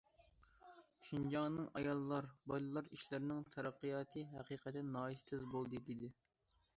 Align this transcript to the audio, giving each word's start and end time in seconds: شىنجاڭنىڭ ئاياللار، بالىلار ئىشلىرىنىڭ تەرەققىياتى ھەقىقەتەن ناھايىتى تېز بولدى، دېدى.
شىنجاڭنىڭ 1.07 1.67
ئاياللار، 1.81 2.29
بالىلار 2.51 2.89
ئىشلىرىنىڭ 2.97 3.43
تەرەققىياتى 3.57 4.23
ھەقىقەتەن 4.33 4.91
ناھايىتى 4.97 5.27
تېز 5.33 5.45
بولدى، 5.53 5.83
دېدى. 5.91 6.11